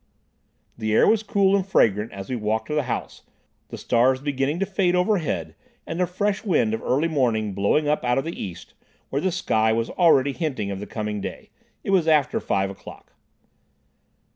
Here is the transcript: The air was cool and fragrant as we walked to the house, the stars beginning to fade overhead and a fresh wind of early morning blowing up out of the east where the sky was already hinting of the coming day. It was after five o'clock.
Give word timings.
The 0.79 0.95
air 0.95 1.05
was 1.07 1.21
cool 1.21 1.55
and 1.55 1.63
fragrant 1.63 2.11
as 2.11 2.27
we 2.27 2.35
walked 2.35 2.65
to 2.69 2.73
the 2.73 2.81
house, 2.89 3.21
the 3.67 3.77
stars 3.77 4.19
beginning 4.19 4.57
to 4.61 4.65
fade 4.65 4.95
overhead 4.95 5.53
and 5.85 6.01
a 6.01 6.07
fresh 6.07 6.43
wind 6.43 6.73
of 6.73 6.81
early 6.81 7.07
morning 7.07 7.53
blowing 7.53 7.87
up 7.87 8.03
out 8.03 8.17
of 8.17 8.25
the 8.25 8.41
east 8.43 8.73
where 9.11 9.21
the 9.21 9.31
sky 9.31 9.71
was 9.71 9.91
already 9.91 10.31
hinting 10.33 10.71
of 10.71 10.79
the 10.79 10.87
coming 10.87 11.21
day. 11.21 11.51
It 11.83 11.91
was 11.91 12.07
after 12.07 12.39
five 12.39 12.71
o'clock. 12.71 13.13